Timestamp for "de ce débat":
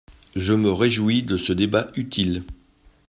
1.21-1.91